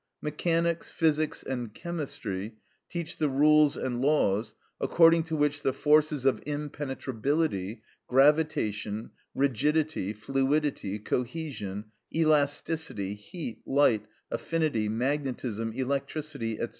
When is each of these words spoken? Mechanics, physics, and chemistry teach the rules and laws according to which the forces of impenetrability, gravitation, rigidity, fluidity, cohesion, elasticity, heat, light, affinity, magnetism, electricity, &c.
Mechanics, 0.19 0.89
physics, 0.89 1.43
and 1.43 1.75
chemistry 1.75 2.55
teach 2.89 3.17
the 3.17 3.29
rules 3.29 3.77
and 3.77 4.01
laws 4.01 4.55
according 4.79 5.21
to 5.25 5.35
which 5.35 5.61
the 5.61 5.73
forces 5.73 6.25
of 6.25 6.41
impenetrability, 6.47 7.83
gravitation, 8.07 9.11
rigidity, 9.35 10.11
fluidity, 10.11 10.97
cohesion, 10.97 11.85
elasticity, 12.15 13.13
heat, 13.13 13.59
light, 13.67 14.07
affinity, 14.31 14.89
magnetism, 14.89 15.71
electricity, 15.73 16.57
&c. 16.57 16.65